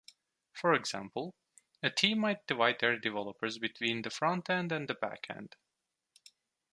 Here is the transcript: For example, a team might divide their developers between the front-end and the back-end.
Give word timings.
For 0.53 0.73
example, 0.73 1.35
a 1.83 1.91
team 1.91 2.17
might 2.21 2.47
divide 2.47 2.79
their 2.79 2.97
developers 2.97 3.59
between 3.59 4.01
the 4.01 4.09
front-end 4.09 4.71
and 4.71 4.87
the 4.87 4.95
back-end. 4.95 5.55